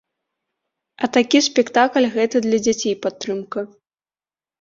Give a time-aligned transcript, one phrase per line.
[1.03, 3.59] А такі спектакль гэта для дзяцей падтрымка.